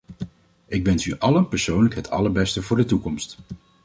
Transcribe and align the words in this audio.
Ik 0.67 0.85
wens 0.85 1.05
u 1.05 1.15
allen 1.19 1.47
persoonlijk 1.47 1.95
het 1.95 2.09
allerbeste 2.09 2.61
voor 2.61 2.77
de 2.77 2.85
toekomst! 2.85 3.37